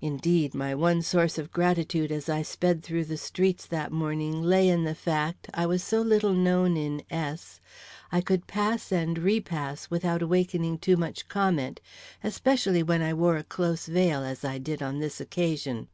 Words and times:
Indeed, 0.00 0.54
my 0.54 0.74
one 0.74 1.02
source 1.02 1.36
of 1.36 1.52
gratitude 1.52 2.10
as 2.10 2.30
I 2.30 2.40
sped 2.40 2.82
through 2.82 3.04
the 3.04 3.18
streets 3.18 3.66
that 3.66 3.92
morning 3.92 4.40
lay 4.40 4.70
in 4.70 4.84
the 4.84 4.94
fact, 4.94 5.50
I 5.52 5.66
was 5.66 5.84
so 5.84 6.00
little 6.00 6.32
known 6.32 6.78
in 6.78 7.02
S, 7.10 7.60
I 8.10 8.22
could 8.22 8.46
pass 8.46 8.90
and 8.90 9.18
re 9.18 9.38
pass 9.38 9.90
without 9.90 10.22
awakening 10.22 10.78
too 10.78 10.96
much 10.96 11.28
comment, 11.28 11.80
especially 12.24 12.82
when 12.82 13.02
I 13.02 13.12
wore 13.12 13.36
a 13.36 13.44
close 13.44 13.84
veil, 13.84 14.22
as 14.24 14.46
I 14.46 14.56
did 14.56 14.82
on 14.82 14.98
this 14.98 15.20
occasion. 15.20 15.88